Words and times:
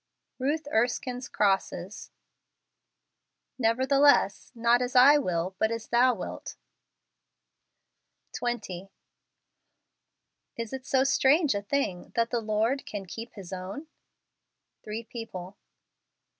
Ruth 0.39 0.67
Erskine's 0.73 1.27
Crosses." 1.29 2.09
Nevertheless, 3.59 4.51
not 4.55 4.81
as 4.81 4.95
I 4.95 5.19
will, 5.19 5.55
but 5.59 5.69
as 5.69 5.89
thou 5.89 6.15
wilt." 6.15 6.55
20. 8.33 8.89
Is 10.57 10.73
it 10.73 10.87
so 10.87 11.03
strange 11.03 11.53
a 11.53 11.61
thing 11.61 12.13
that 12.15 12.31
the 12.31 12.41
Lord 12.41 12.83
can 12.87 13.05
keep 13.05 13.35
his 13.35 13.53
own 13.53 13.81
f 13.81 13.87
Three 14.83 15.03
People. 15.03 15.55